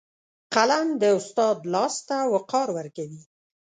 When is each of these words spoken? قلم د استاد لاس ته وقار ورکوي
قلم 0.53 0.87
د 1.01 1.03
استاد 1.17 1.57
لاس 1.73 1.95
ته 2.07 2.17
وقار 2.33 2.67
ورکوي 2.77 3.23